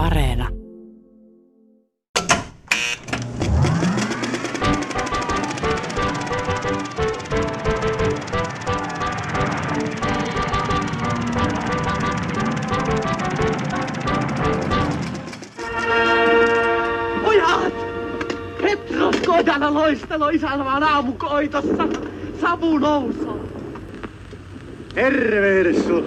[0.00, 0.48] Areena.
[17.24, 17.74] Pojat!
[18.62, 21.88] Petros Kodana loistelo isänmaan aamukoitossa.
[22.40, 23.40] Savu nousoo.
[24.94, 26.04] Terve Erssu.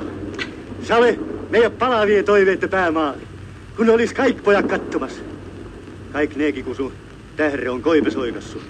[0.84, 1.20] Save,
[1.50, 3.14] meidän palavie toiveette päämaa.
[3.78, 5.22] Kun olis kaik pojat kattomassa.
[6.12, 6.94] Kaik neekin kun sun
[7.36, 8.62] tähre on koipesoikassu.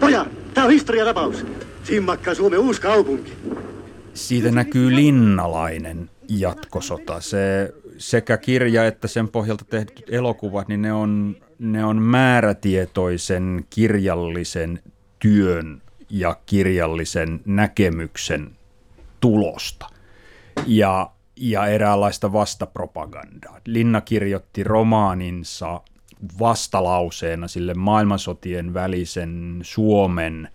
[0.00, 1.46] Poja, tää on historiatapaus.
[1.84, 3.32] Simmakka Suomen uusi kaupunki.
[4.14, 7.20] Siitä näkyy linnalainen jatkosota.
[7.20, 14.82] Se sekä kirja että sen pohjalta tehdyt elokuvat, niin ne on, ne on määrätietoisen kirjallisen
[15.18, 18.50] työn ja kirjallisen näkemyksen
[19.20, 19.86] tulosta.
[20.66, 23.60] Ja, ja eräänlaista vastapropagandaa.
[23.66, 25.80] Linna kirjoitti romaaninsa
[26.40, 30.48] vastalauseena sille maailmansotien välisen Suomen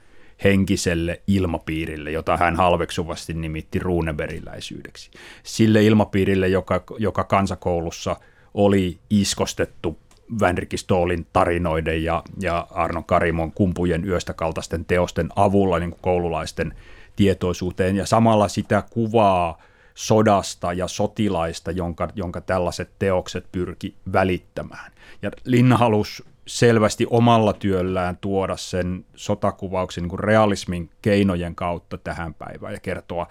[0.43, 5.11] henkiselle ilmapiirille, jota hän halveksuvasti nimitti ruuneberiläisyydeksi.
[5.43, 8.15] Sille ilmapiirille, joka, joka kansakoulussa
[8.53, 9.99] oli iskostettu
[10.39, 16.73] Vänrikki Stoolin tarinoiden ja, ja Arno Karimon kumpujen yöstä kaltaisten teosten avulla niin koululaisten
[17.15, 19.61] tietoisuuteen ja samalla sitä kuvaa
[19.95, 24.91] sodasta ja sotilaista, jonka, jonka tällaiset teokset pyrki välittämään.
[25.21, 32.33] Ja Linna halusi selvästi omalla työllään tuoda sen sotakuvauksen niin kuin realismin keinojen kautta tähän
[32.33, 33.27] päivään ja kertoa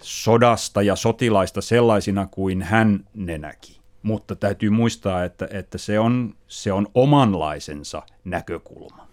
[0.00, 3.80] sodasta ja sotilaista sellaisina kuin hän ne näki.
[4.02, 9.06] Mutta täytyy muistaa, että, että se, on, se on omanlaisensa näkökulma.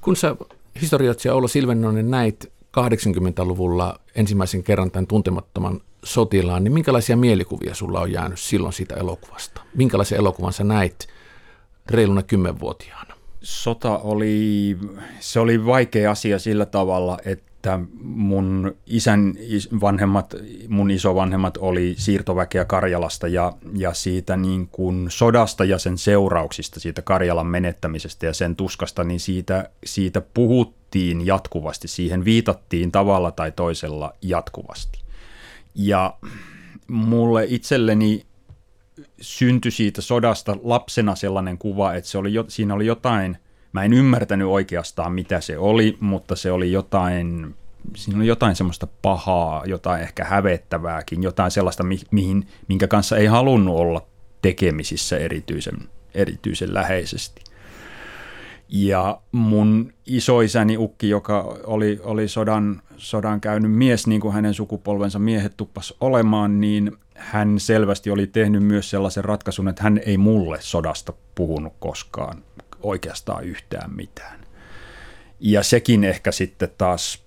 [0.00, 0.36] Kun sä
[0.80, 8.12] historioitsija Oula Silvennoinen näit 80-luvulla ensimmäisen kerran tämän tuntemattoman sotilaan, niin minkälaisia mielikuvia sulla on
[8.12, 9.60] jäänyt silloin siitä elokuvasta?
[9.74, 11.06] Minkälaisen elokuvan sä näit
[11.90, 13.14] reiluna kymmenvuotiaana?
[13.40, 14.76] Sota oli,
[15.20, 17.46] se oli vaikea asia sillä tavalla, että
[18.00, 19.34] mun isän
[19.80, 20.34] vanhemmat,
[20.68, 27.02] mun isovanhemmat oli siirtoväkeä Karjalasta ja, ja siitä niin kuin sodasta ja sen seurauksista, siitä
[27.02, 34.12] Karjalan menettämisestä ja sen tuskasta, niin siitä, siitä puhuttiin jatkuvasti, siihen viitattiin tavalla tai toisella
[34.22, 35.00] jatkuvasti.
[35.74, 36.14] Ja
[36.88, 38.26] mulle itselleni
[39.20, 43.38] syntyi siitä sodasta lapsena sellainen kuva, että se oli, siinä oli jotain,
[43.76, 47.54] mä en ymmärtänyt oikeastaan mitä se oli, mutta se oli jotain,
[47.96, 53.76] siinä oli jotain semmoista pahaa, jotain ehkä hävettävääkin, jotain sellaista, mihin, minkä kanssa ei halunnut
[53.76, 54.06] olla
[54.42, 55.78] tekemisissä erityisen,
[56.14, 57.44] erityisen läheisesti.
[58.68, 65.18] Ja mun isoisäni Ukki, joka oli, oli sodan, sodan käynyt mies, niin kuin hänen sukupolvensa
[65.18, 70.58] miehet tuppas olemaan, niin hän selvästi oli tehnyt myös sellaisen ratkaisun, että hän ei mulle
[70.60, 72.42] sodasta puhunut koskaan
[72.88, 74.40] oikeastaan yhtään mitään.
[75.40, 77.24] Ja sekin ehkä sitten taas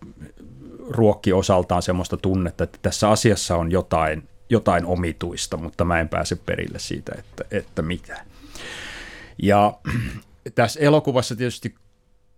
[0.90, 6.36] ruokki osaltaan semmoista tunnetta, että tässä asiassa on jotain, jotain omituista, mutta mä en pääse
[6.36, 8.26] perille siitä, että, että mitä.
[9.42, 9.74] Ja
[10.56, 11.76] tässä elokuvassa tietysti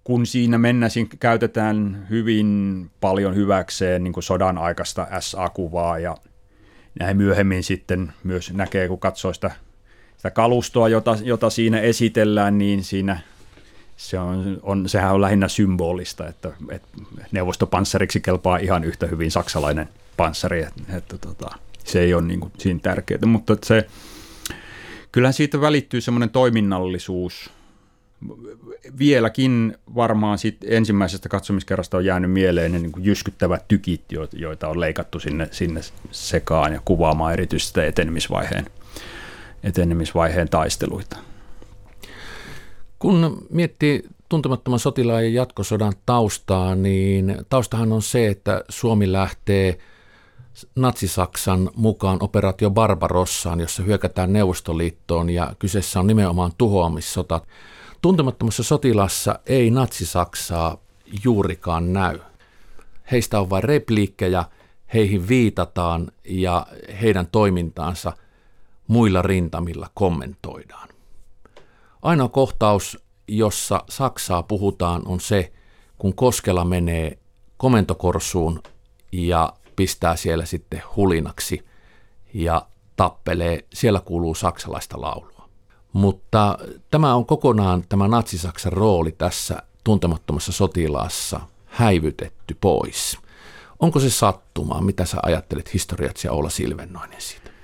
[0.04, 6.18] kun siinä mennään, siinä käytetään hyvin paljon hyväkseen niin sodan aikaista SA-kuvaa ja
[7.00, 9.52] näin myöhemmin sitten myös näkee, kun katsoo sitä,
[10.22, 13.20] sitä kalustoa, jota, jota siinä esitellään, niin siinä
[13.98, 16.88] se on, on, sehän on lähinnä symbolista, että, että
[17.32, 21.50] neuvostopanssariksi kelpaa ihan yhtä hyvin saksalainen panssari, että, että tota,
[21.84, 23.88] se ei ole niin kuin siinä tärkeää, mutta se,
[25.12, 27.50] kyllähän siitä välittyy semmoinen toiminnallisuus,
[28.98, 34.80] vieläkin varmaan sit ensimmäisestä katsomiskerrasta on jäänyt mieleen ne niin kuin jyskyttävät tykit, joita on
[34.80, 35.82] leikattu sinne, sinne
[36.12, 38.66] sekaan ja kuvaamaan erityisesti etenemisvaiheen,
[39.64, 41.18] etenemisvaiheen taisteluita.
[43.00, 49.78] Kun miettii tuntemattoman sotilaan ja jatkosodan taustaa, niin taustahan on se, että Suomi lähtee
[50.76, 57.42] Natsi-Saksan mukaan operaatio Barbarossaan, jossa hyökätään Neuvostoliittoon ja kyseessä on nimenomaan tuhoamissota.
[58.02, 60.78] Tuntemattomassa sotilassa ei natsi-Saksaa
[61.24, 62.20] juurikaan näy.
[63.12, 64.46] Heistä on vain repliikkejä,
[64.94, 66.68] heihin viitataan ja
[67.02, 68.14] heidän toimintaansa
[68.92, 70.90] muilla rintamilla kommentoidaan.
[72.02, 72.98] Ainoa kohtaus,
[73.28, 75.52] jossa Saksaa puhutaan, on se,
[75.98, 77.20] kun Koskela menee
[77.58, 78.64] komentokorsuun
[79.12, 81.66] ja pistää siellä sitten hulinaksi
[82.34, 83.66] ja tappelee.
[83.74, 85.50] Siellä kuuluu saksalaista laulua.
[85.94, 86.58] Mutta
[86.90, 93.18] tämä on kokonaan tämä natsisaksan rooli tässä tuntemattomassa sotilaassa häivytetty pois.
[93.80, 94.82] Onko se sattumaa?
[94.82, 97.61] Mitä sä ajattelet historiatsija Oula Silvennoinen siitä?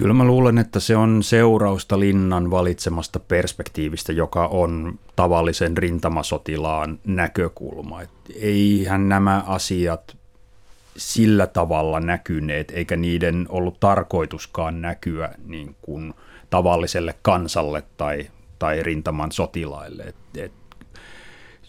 [0.00, 8.02] Kyllä mä luulen, että se on seurausta linnan valitsemasta perspektiivistä, joka on tavallisen rintamasotilaan näkökulma.
[8.02, 10.16] Et eihän nämä asiat
[10.96, 16.14] sillä tavalla näkyneet, eikä niiden ollut tarkoituskaan näkyä niin kuin
[16.50, 20.02] tavalliselle kansalle tai, tai rintaman sotilaille.
[20.02, 20.52] Et, et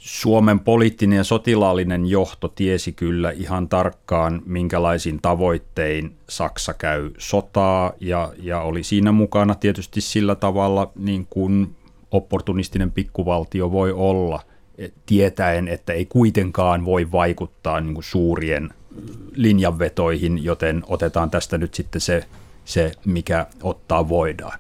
[0.04, 8.34] Suomen poliittinen ja sotilaallinen johto tiesi kyllä ihan tarkkaan, minkälaisin tavoittein Saksa käy sotaa ja,
[8.38, 11.76] ja oli siinä mukana tietysti sillä tavalla niin kuin
[12.12, 14.40] opportunistinen pikkuvaltio voi olla,
[15.06, 18.70] tietäen, että ei kuitenkaan voi vaikuttaa niin kuin suurien
[19.36, 22.26] linjanvetoihin, joten otetaan tästä nyt sitten se,
[22.66, 24.60] se mikä ottaa voidaan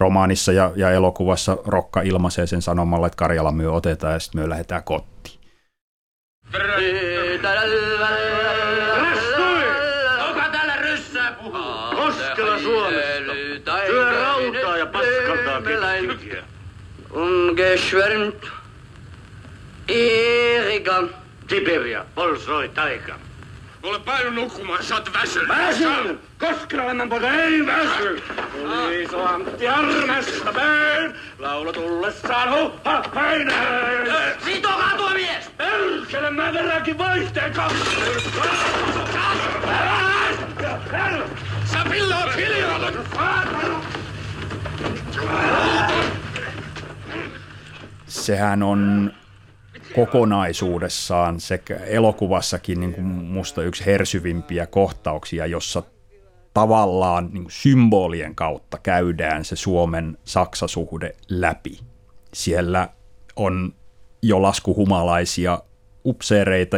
[0.00, 4.48] romaanissa ja, ja elokuvassa Rokka ilmaisee sen sanomalla, että Karjala myö otetaan ja sitten myö
[4.48, 5.40] lähdetään kotiin.
[10.28, 11.96] Kuka täällä ryssää puhuu?
[11.96, 13.32] Koskela Suomesta.
[13.86, 14.86] Syö rautaa ja.
[17.14, 18.44] Ungeschwärmt.
[19.88, 21.02] Erika.
[21.48, 23.29] Siberia, Polsoi, taika.
[23.82, 25.48] Ole painu nukkumaan, sä oot väsynyt.
[25.48, 26.20] Väsyn!
[26.38, 28.22] Koskelainen poika ei väsy!
[28.52, 34.34] Tuli iso Antti Armesta pöön, laulu tullessaan huhha heinään!
[34.44, 35.50] Sitokaa tuo mies!
[35.56, 37.90] Perkele, mä vedänkin vaihteen kaksi!
[41.64, 42.80] Sä pillaat hiljaa!
[48.06, 49.12] Sehän on
[49.94, 55.82] kokonaisuudessaan sekä elokuvassakin niin kuin musta yksi hersyvimpiä kohtauksia, jossa
[56.54, 61.80] tavallaan niin kuin symbolien kautta käydään se Suomen Saksasuhde läpi.
[62.34, 62.88] Siellä
[63.36, 63.74] on
[64.22, 65.58] jo laskuhumalaisia
[66.04, 66.76] upseereita,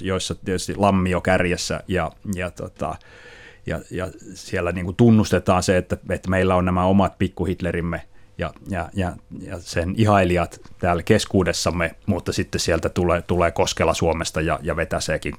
[0.00, 2.96] joissa tietysti lammio kärjessä ja, ja, tota,
[3.66, 8.02] ja, ja siellä niin kuin tunnustetaan se, että, että meillä on nämä omat pikkuhitlerimme–
[8.38, 14.40] ja, ja, ja, ja sen ihailijat täällä keskuudessamme, mutta sitten sieltä tulee, tulee Koskela Suomesta
[14.40, 15.34] ja, ja vetäseekin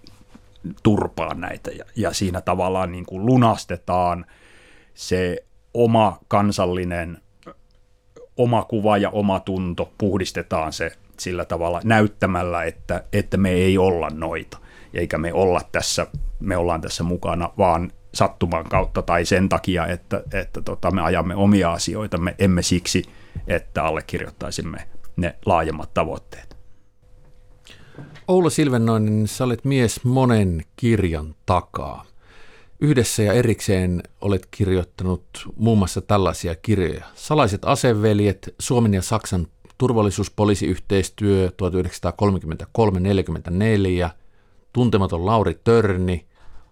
[0.83, 1.71] turpaan näitä.
[1.71, 4.25] Ja, ja siinä tavallaan niin kuin lunastetaan
[4.94, 5.44] se
[5.74, 7.18] oma kansallinen
[8.38, 14.09] oma kuva ja oma tunto, puhdistetaan se sillä tavalla näyttämällä, että, että me ei olla
[14.09, 14.57] noita,
[14.94, 16.07] eikä me olla tässä,
[16.39, 21.35] me ollaan tässä mukana, vaan sattuman kautta tai sen takia, että, että tota, me ajamme
[21.35, 23.03] omia asioita, me emme siksi,
[23.47, 26.57] että allekirjoittaisimme ne laajemmat tavoitteet.
[28.27, 32.06] Oula Silvennoinen, sä olet mies monen kirjan takaa.
[32.79, 35.25] Yhdessä ja erikseen olet kirjoittanut
[35.56, 37.06] muun muassa tällaisia kirjoja.
[37.15, 39.47] Salaiset aseveljet, Suomen ja Saksan
[39.77, 41.51] turvallisuuspoliisiyhteistyö
[44.07, 44.09] 1933-44,
[44.73, 46.25] Tuntematon Lauri Törni,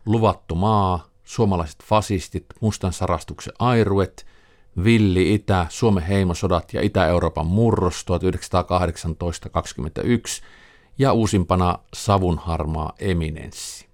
[0.06, 4.26] Luvattu maa, suomalaiset fasistit, mustan sarastuksen airuet,
[4.84, 8.06] Villi Itä, Suomen heimosodat ja Itä-Euroopan murros
[10.42, 10.44] 1918-21
[10.98, 13.86] ja uusimpana Savunharmaa eminenssi.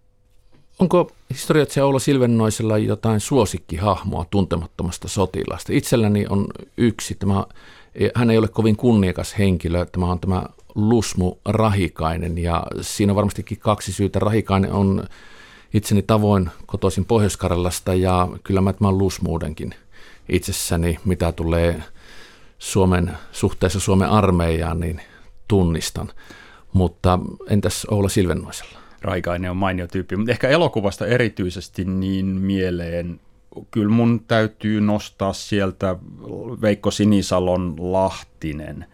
[0.80, 5.74] Onko historiatsija Oula Silvennoisella jotain suosikkihahmoa tuntemattomasta sotilasta?
[5.74, 6.48] Itselläni on
[6.78, 7.16] yksi.
[7.16, 7.46] Tämä,
[8.16, 9.86] hän ei ole kovin kunniakas henkilö.
[9.86, 10.44] Tämä on tämä
[10.76, 14.20] Lusmu Rahikainen ja siinä on varmastikin kaksi syytä.
[14.20, 15.04] Rahikainen on
[15.74, 17.38] itseni tavoin kotoisin pohjois
[18.00, 19.76] ja kyllä mä tämän lusmuudenkin
[20.30, 21.84] itsessäni, mitä tulee
[22.60, 25.02] Suomen suhteessa Suomen armeijaan, niin
[25.48, 26.10] tunnistan.
[26.74, 28.80] Mutta entäs Oula Silvennoisella?
[29.02, 33.20] Raikainen on mainio tyyppi, mutta ehkä elokuvasta erityisesti niin mieleen
[33.72, 35.96] kyllä mun täytyy nostaa sieltä
[36.62, 38.86] Veikko Sinisalon Lahtinen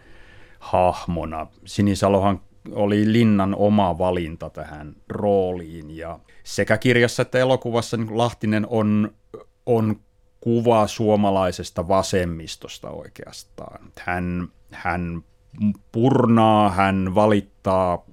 [0.59, 1.47] hahmona.
[1.65, 2.41] Sinisalohan
[2.71, 9.13] oli Linnan oma valinta tähän rooliin ja sekä kirjassa että elokuvassa niin Lahtinen on,
[9.65, 9.99] on
[10.41, 13.91] kuva suomalaisesta vasemmistosta oikeastaan.
[13.99, 15.23] Hän, hän
[15.91, 18.05] purnaa, hän valittaa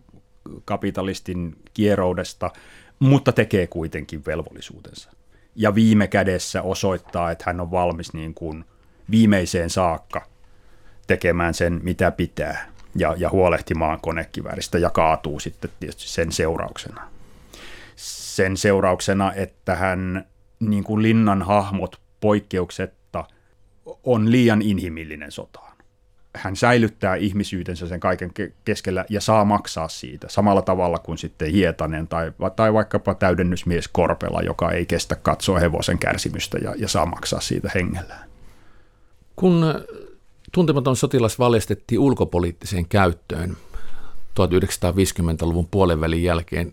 [0.64, 2.50] kapitalistin kieroudesta,
[2.99, 5.11] mutta tekee kuitenkin velvollisuutensa.
[5.56, 8.64] Ja viime kädessä osoittaa, että hän on valmis niin kuin
[9.11, 10.26] viimeiseen saakka
[11.06, 17.13] tekemään sen, mitä pitää, ja, ja huolehtimaan konekivääristä, ja kaatuu sitten tietysti sen seurauksena
[18.35, 20.25] sen seurauksena, että hän
[20.61, 23.25] niin kuin linnan hahmot poikkeuksetta
[24.05, 25.73] on liian inhimillinen sotaan.
[26.37, 28.31] Hän säilyttää ihmisyytensä sen kaiken
[28.65, 34.43] keskellä ja saa maksaa siitä samalla tavalla kuin sitten Hietanen tai, tai vaikkapa täydennysmies Korpela,
[34.43, 38.31] joka ei kestä katsoa hevosen kärsimystä ja, ja saa maksaa siitä hengellään.
[39.37, 39.65] Kun
[40.52, 43.56] tuntematon sotilas valjastettiin ulkopoliittiseen käyttöön
[44.40, 46.73] 1950-luvun puolenvälin jälkeen,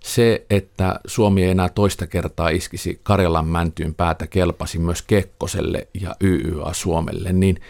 [0.00, 6.16] Se, että Suomi ei enää toista kertaa iskisi Karjalan mäntyyn päätä kelpasi myös Kekkoselle ja
[6.22, 7.60] YYA Suomelle, niin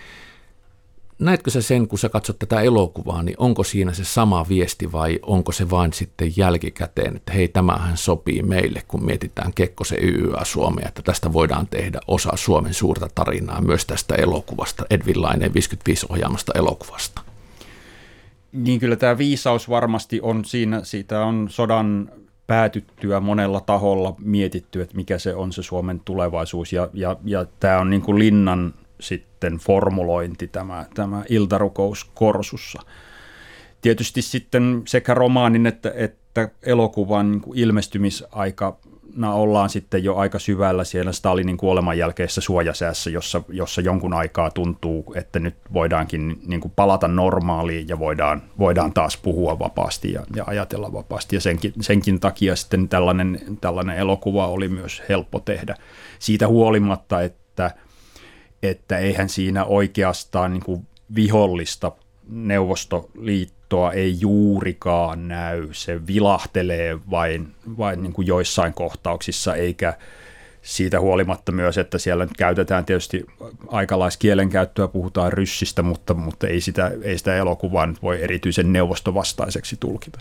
[1.18, 5.18] näetkö sä sen, kun sä katsot tätä elokuvaa, niin onko siinä se sama viesti vai
[5.22, 10.88] onko se vain sitten jälkikäteen, että hei tämähän sopii meille, kun mietitään Kekkosen YYA Suomea,
[10.88, 16.52] että tästä voidaan tehdä osa Suomen suurta tarinaa myös tästä elokuvasta, Edvin Laineen 55 ohjaamasta
[16.54, 17.20] elokuvasta?
[18.52, 22.10] Niin kyllä tämä viisaus varmasti on siinä, siitä on sodan
[22.46, 27.78] päätyttyä monella taholla mietitty, että mikä se on se Suomen tulevaisuus ja, ja, ja tämä
[27.78, 32.82] on niin kuin linnan sitten formulointi tämä, tämä iltarukous Korsussa.
[33.80, 38.78] Tietysti sitten sekä romaanin että, että elokuvan niin ilmestymisaika
[39.26, 45.14] ollaan sitten jo aika syvällä siellä Stalinin kuoleman jälkeisessä suojasäässä, jossa, jossa jonkun aikaa tuntuu,
[45.16, 50.44] että nyt voidaankin niin kuin palata normaaliin ja voidaan, voidaan taas puhua vapaasti ja, ja
[50.46, 51.36] ajatella vapaasti.
[51.36, 55.74] Ja senkin, senkin takia sitten tällainen, tällainen elokuva oli myös helppo tehdä.
[56.18, 57.70] Siitä huolimatta, että,
[58.62, 61.92] että eihän siinä oikeastaan niin kuin vihollista
[62.28, 65.68] Neuvostoliittoa ei juurikaan näy.
[65.72, 69.94] Se vilahtelee vain, vain niin kuin joissain kohtauksissa, eikä
[70.62, 73.26] siitä huolimatta myös, että siellä nyt käytetään tietysti
[73.68, 80.20] aikalaiskielenkäyttöä, puhutaan ryssistä, mutta, mutta ei, sitä, ei sitä elokuvaa nyt voi erityisen neuvostovastaiseksi tulkita.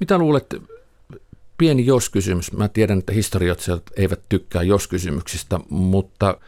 [0.00, 0.46] Mitä luulet,
[1.58, 2.52] pieni jos-kysymys.
[2.52, 6.38] Mä tiedän, että historioitsijat eivät tykkää jos-kysymyksistä, mutta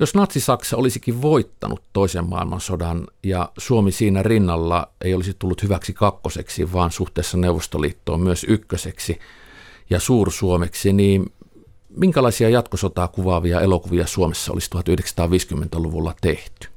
[0.00, 6.72] jos Natsi-Saksa olisikin voittanut toisen maailmansodan ja Suomi siinä rinnalla ei olisi tullut hyväksi kakkoseksi,
[6.72, 9.18] vaan suhteessa Neuvostoliittoon myös ykköseksi
[9.90, 11.32] ja suursuomeksi, niin
[11.96, 16.68] minkälaisia jatkosotaa kuvaavia elokuvia Suomessa olisi 1950-luvulla tehty?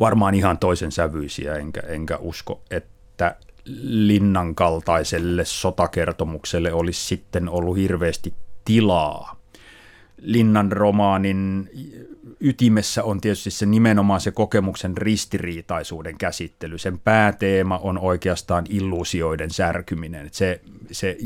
[0.00, 3.36] Varmaan ihan toisen sävyisiä, enkä, enkä usko, että
[3.82, 9.36] linnan kaltaiselle sotakertomukselle olisi sitten ollut hirveästi tilaa.
[10.20, 11.70] Linnan romaanin
[12.40, 16.78] ytimessä on tietysti se nimenomaan se kokemuksen ristiriitaisuuden käsittely.
[16.78, 20.28] Sen pääteema on oikeastaan illuusioiden särkyminen.
[20.32, 21.16] Se, se,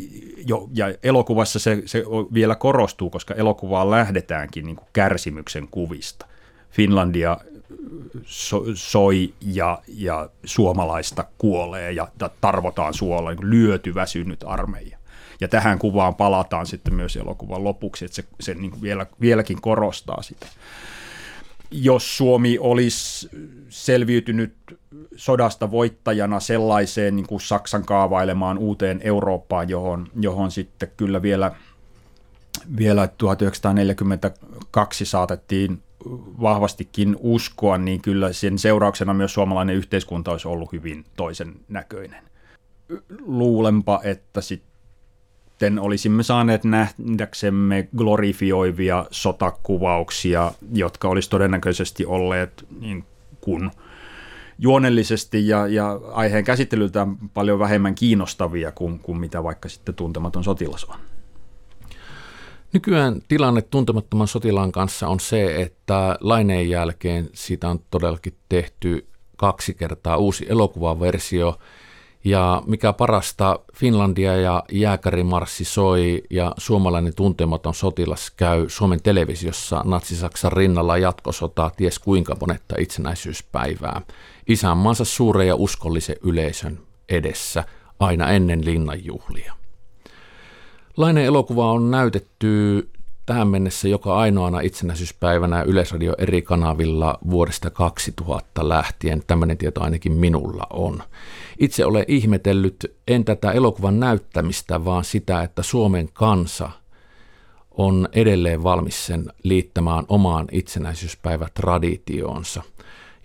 [0.47, 2.04] jo, ja elokuvassa se, se
[2.35, 6.26] vielä korostuu, koska elokuvaan lähdetäänkin niin kuin kärsimyksen kuvista.
[6.70, 7.37] Finlandia
[8.25, 12.09] so, soi ja, ja suomalaista kuolee ja
[12.41, 14.99] tarvotaan suolla, niin lyöty väsynyt armeija.
[15.41, 20.23] Ja tähän kuvaan palataan sitten myös elokuvan lopuksi, että se, se niin vielä, vieläkin korostaa
[20.23, 20.47] sitä.
[21.71, 23.31] Jos Suomi olisi
[23.69, 24.55] selviytynyt
[25.17, 31.53] sodasta voittajana sellaiseen niin kuin Saksan kaavailemaan uuteen Eurooppaan, johon, johon sitten kyllä vielä,
[32.77, 35.83] vielä 1942 saatettiin
[36.40, 42.23] vahvastikin uskoa, niin kyllä sen seurauksena myös suomalainen yhteiskunta olisi ollut hyvin toisen näköinen.
[43.21, 53.04] Luulenpa, että sitten olisimme saaneet nähdäksemme glorifioivia sotakuvauksia, jotka olisi todennäköisesti olleet niin
[53.40, 53.71] kuin
[54.59, 60.85] juonellisesti ja, ja aiheen käsittelyltään paljon vähemmän kiinnostavia kuin, kuin mitä vaikka sitten tuntematon sotilas
[60.85, 60.97] on.
[62.73, 69.75] Nykyään tilanne tuntemattoman sotilaan kanssa on se, että laineen jälkeen siitä on todellakin tehty kaksi
[69.75, 71.59] kertaa uusi elokuvaversio.
[72.25, 80.53] Ja mikä parasta, Finlandia ja jääkärimarssi soi ja suomalainen tuntematon sotilas käy Suomen televisiossa Natsi-Saksan
[80.53, 84.03] rinnalla jatkosotaa ties kuinka monetta itsenäisyyspäivää.
[84.49, 87.65] Isänmaansa suuren ja uskollisen yleisön edessä
[88.00, 89.60] aina ennen linnanjuhlia.
[91.00, 92.88] Lainen elokuva on näytetty
[93.26, 99.23] tähän mennessä joka ainoana itsenäisyyspäivänä Yleisradio eri kanavilla vuodesta 2000 lähtien.
[99.26, 101.02] Tämmöinen tieto ainakin minulla on.
[101.59, 106.71] Itse olen ihmetellyt en tätä elokuvan näyttämistä, vaan sitä, että Suomen kansa
[107.71, 112.62] on edelleen valmis sen liittämään omaan itsenäisyyspäivätraditioonsa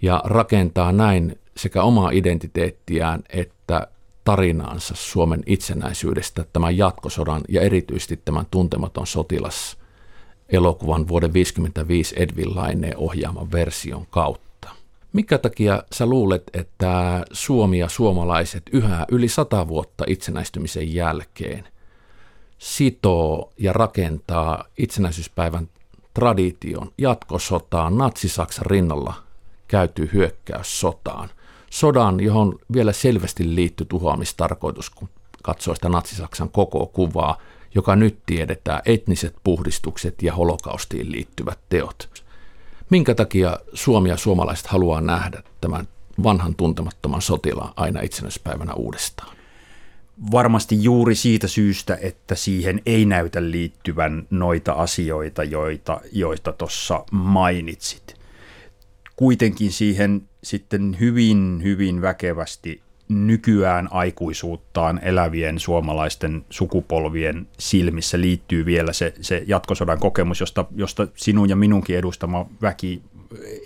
[0.02, 3.88] ja rakentaa näin sekä omaa identiteettiään että
[4.26, 9.78] tarinaansa Suomen itsenäisyydestä tämän jatkosodan ja erityisesti tämän tuntematon sotilas
[10.50, 14.70] elokuvan vuoden 1955 Edwin Laineen ohjaaman version kautta.
[15.14, 21.68] Mikä takia sä luulet, että Suomi ja suomalaiset yhä yli sata vuotta itsenäistymisen jälkeen
[22.58, 25.70] sitoo ja rakentaa itsenäisyyspäivän
[26.14, 29.14] tradition jatkosotaan Natsi-Saksan rinnalla
[29.68, 31.30] käyty hyökkäyssotaan–
[31.80, 35.10] sodan, johon vielä selvästi liittyy tuhoamistarkoitus, kun
[35.44, 37.38] katsoo sitä Natsi-Saksan koko kuvaa,
[37.76, 42.24] joka nyt tiedetään, etniset puhdistukset ja holokaustiin liittyvät teot.
[42.90, 45.88] Minkä takia Suomi ja suomalaiset haluaa nähdä tämän
[46.24, 49.36] vanhan tuntemattoman sotilaan aina itsenäispäivänä uudestaan?
[50.32, 58.16] varmasti juuri siitä syystä, että siihen ei näytä liittyvän noita asioita, joita joita tuossa mainitsit.
[59.16, 69.14] Kuitenkin siihen sitten hyvin, hyvin väkevästi nykyään aikuisuuttaan elävien suomalaisten sukupolvien silmissä liittyy vielä se,
[69.22, 73.02] se jatkosodan kokemus, josta, josta sinun ja minunkin edustama väki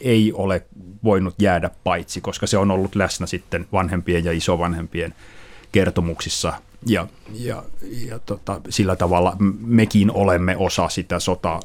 [0.01, 0.65] ei ole
[1.03, 5.13] voinut jäädä paitsi, koska se on ollut läsnä sitten vanhempien ja isovanhempien
[5.71, 6.53] kertomuksissa
[6.85, 7.63] ja, ja,
[8.07, 11.59] ja tota, sillä tavalla mekin olemme osa sitä, sota,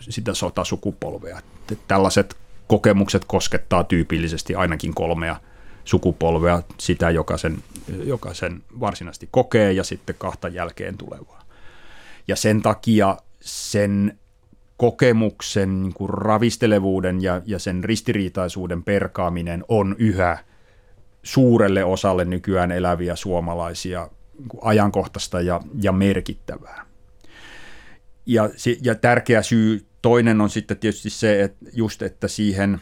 [0.00, 1.40] sitä sotasukupolvea.
[1.88, 2.36] Tällaiset
[2.66, 5.36] kokemukset koskettaa tyypillisesti ainakin kolmea
[5.84, 7.58] sukupolvea, sitä joka sen,
[8.04, 11.42] joka sen varsinaisesti kokee ja sitten kahta jälkeen tulevaa.
[12.28, 14.18] Ja sen takia sen
[14.76, 20.38] kokemuksen niin kuin ravistelevuuden ja, ja sen ristiriitaisuuden perkaaminen on yhä
[21.22, 24.08] suurelle osalle nykyään eläviä suomalaisia
[24.38, 26.86] niin kuin ajankohtaista ja, ja merkittävää.
[28.26, 28.50] Ja,
[28.82, 32.80] ja tärkeä syy toinen on sitten tietysti se, että just että siihen,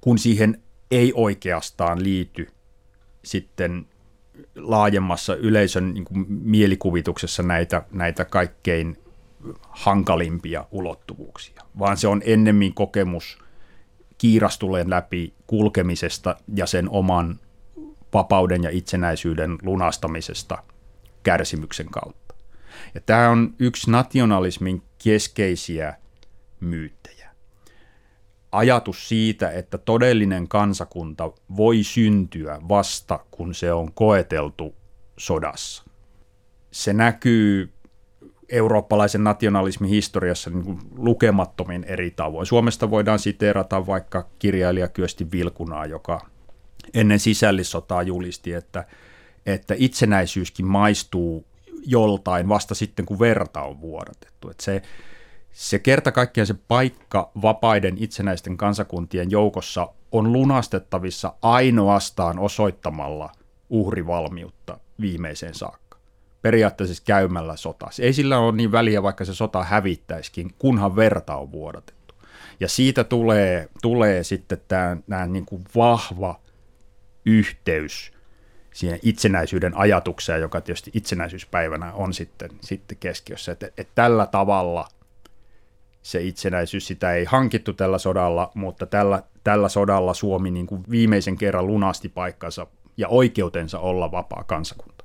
[0.00, 2.48] kun siihen ei oikeastaan liity
[3.24, 3.86] sitten
[4.54, 8.98] laajemmassa yleisön niin kuin mielikuvituksessa näitä, näitä kaikkein
[9.68, 13.38] hankalimpia ulottuvuuksia, vaan se on ennemmin kokemus
[14.18, 17.40] kiirastuleen läpi kulkemisesta ja sen oman
[18.12, 20.62] vapauden ja itsenäisyyden lunastamisesta
[21.22, 22.34] kärsimyksen kautta.
[22.94, 25.94] Ja tämä on yksi nationalismin keskeisiä
[26.60, 27.30] myyttejä.
[28.52, 34.74] Ajatus siitä, että todellinen kansakunta voi syntyä vasta, kun se on koeteltu
[35.18, 35.84] sodassa.
[36.70, 37.72] Se näkyy
[38.48, 42.46] eurooppalaisen nationalismin historiassa niin kuin lukemattomin eri tavoin.
[42.46, 46.26] Suomesta voidaan siteerata vaikka kirjailija Kyösti Vilkunaa, joka
[46.94, 48.84] ennen sisällissotaa julisti, että,
[49.46, 51.46] että itsenäisyyskin maistuu
[51.86, 54.50] joltain vasta sitten, kun verta on vuodatettu.
[54.50, 54.82] Että se,
[55.56, 63.32] se kerta kaikkiaan se paikka vapaiden itsenäisten kansakuntien joukossa on lunastettavissa ainoastaan osoittamalla
[63.70, 65.98] uhrivalmiutta viimeiseen saakka
[66.42, 67.86] periaatteessa siis käymällä sota.
[68.00, 72.14] Ei sillä ole niin väliä, vaikka se sota hävittäisikin, kunhan verta on vuodatettu.
[72.60, 76.40] Ja siitä tulee, tulee sitten tämä, tämä niin kuin vahva
[77.26, 78.12] yhteys
[78.72, 83.52] siihen itsenäisyyden ajatukseen, joka tietysti itsenäisyyspäivänä on sitten, sitten keskiössä.
[83.52, 84.88] Että, että tällä tavalla
[86.06, 91.38] se itsenäisyys, sitä ei hankittu tällä sodalla, mutta tällä, tällä sodalla Suomi niin kuin viimeisen
[91.38, 92.66] kerran lunasti paikkansa
[92.96, 95.04] ja oikeutensa olla vapaa kansakunta.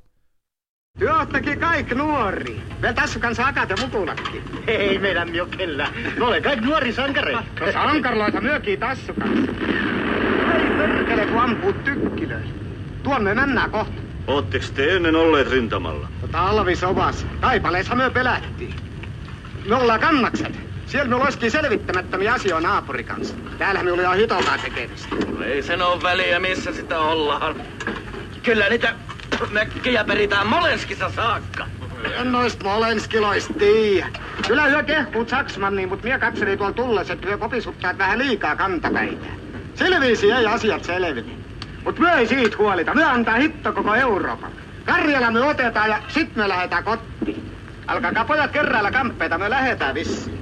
[1.00, 2.62] Työ oottakin kaik nuori.
[2.82, 4.44] Vielä tässä kanssa akat ja mukulatkin.
[4.68, 5.88] Ei meidän jokella.
[6.18, 7.32] Me olemme kaikki nuori sankare.
[7.32, 9.52] No sankarloita myökii tassu kanssa.
[10.54, 12.44] Ei perkele, kun ampuu tykkilöi.
[13.04, 14.02] Tuonne mennään kohta.
[14.28, 16.08] Ootteko te ennen olleet rintamalla?
[16.22, 17.26] No talvis ovas.
[17.42, 18.76] Taipaleessa me pelättiin.
[19.70, 20.71] Me ollaan kannakset.
[20.92, 23.36] Siellä me olisikin selvittämättömiä asioita naapuri kanssa.
[23.58, 25.16] Täällä me oli jo hitokaa tekemistä.
[25.46, 27.56] Ei sen ole väliä, missä sitä ollaan.
[28.44, 28.96] Kyllä niitä
[29.52, 31.68] mökkejä peritään Molenskissa saakka.
[32.20, 34.08] En noista molenskiloista tiiä.
[34.48, 39.26] Kyllä hyö kehkuut Saksmanniin, mut mie katselin tuolla tullessa, että hyö kopisuttaa vähän liikaa kantapäitä.
[39.76, 41.32] Silviisi ei asiat selvine.
[41.84, 42.94] Mut myö ei siitä huolita.
[42.94, 44.52] Myö antaa hitto koko Euroopan.
[44.86, 47.52] Karjala me otetaan ja sit me lähetään kotiin.
[47.88, 50.41] Alkakaa pojat kerralla kamppeita, me lähetään vissiin.